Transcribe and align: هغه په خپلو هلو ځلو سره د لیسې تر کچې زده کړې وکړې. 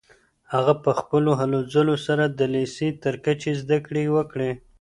هغه 0.53 0.73
په 0.83 0.91
خپلو 0.99 1.31
هلو 1.39 1.59
ځلو 1.73 1.95
سره 2.07 2.23
د 2.27 2.41
لیسې 2.53 2.87
تر 3.03 3.15
کچې 3.25 3.51
زده 3.61 3.77
کړې 3.87 4.03
وکړې. 4.15 4.51